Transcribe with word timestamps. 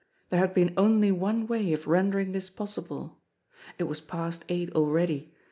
There 0.31 0.39
had 0.39 0.55
been 0.55 0.73
only 0.77 1.11
one 1.11 1.45
way 1.45 1.73
of 1.73 1.85
rendering 1.85 2.31
this 2.31 2.49
possible. 2.49 3.19
It 3.77 3.83
was 3.83 4.01
past 4.01 4.43
eight 4.49 4.71
already. 4.73 5.31